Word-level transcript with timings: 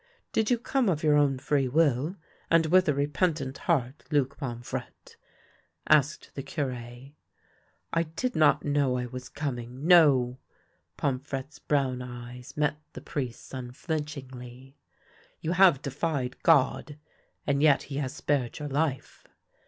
"Did 0.33 0.49
you 0.49 0.57
come 0.57 0.89
of 0.89 1.03
your 1.03 1.13
own 1.15 1.37
free 1.37 1.67
will, 1.67 2.15
and 2.49 2.65
with 2.65 2.89
a 2.89 2.93
repentant 2.95 3.55
heart, 3.69 4.03
Luc 4.09 4.35
Pomfrette?" 4.35 5.15
asked 5.87 6.31
the 6.33 6.41
Cure." 6.41 6.73
I 7.93 8.03
did 8.15 8.35
not 8.35 8.65
know 8.65 8.97
I 8.97 9.05
was 9.05 9.29
coming— 9.29 9.85
no." 9.87 10.39
Pomfrette's 10.97 11.59
brown 11.59 12.01
eyes 12.01 12.57
met 12.57 12.77
the 12.93 13.01
priest's 13.01 13.53
unflinchingly." 13.53 14.75
You 15.39 15.51
have 15.51 15.83
defied 15.83 16.41
God, 16.41 16.97
and 17.45 17.61
yet 17.61 17.83
he 17.83 17.97
has 17.97 18.11
spared 18.15 18.57
your 18.57 18.69
life." 18.69 19.27